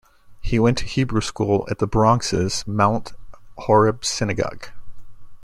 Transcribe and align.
He 0.41 0.57
went 0.57 0.79
to 0.79 0.85
Hebrew 0.85 1.21
School 1.21 1.67
at 1.69 1.77
the 1.77 1.85
Bronx's 1.85 2.65
Mount 2.65 3.13
Horeb 3.59 4.03
Synagogue. 4.03 4.69